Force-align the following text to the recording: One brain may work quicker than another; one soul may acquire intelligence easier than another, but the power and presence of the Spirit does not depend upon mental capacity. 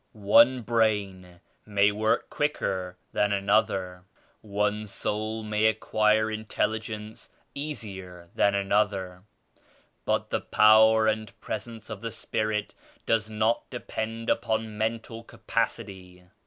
One 0.13 0.63
brain 0.63 1.41
may 1.63 1.91
work 1.91 2.31
quicker 2.31 2.97
than 3.13 3.31
another; 3.31 4.05
one 4.41 4.87
soul 4.87 5.43
may 5.43 5.67
acquire 5.67 6.31
intelligence 6.31 7.29
easier 7.53 8.31
than 8.33 8.55
another, 8.55 9.25
but 10.03 10.31
the 10.31 10.41
power 10.41 11.05
and 11.05 11.39
presence 11.39 11.91
of 11.91 12.01
the 12.01 12.09
Spirit 12.09 12.73
does 13.05 13.29
not 13.29 13.69
depend 13.69 14.27
upon 14.27 14.75
mental 14.75 15.23
capacity. 15.23 16.23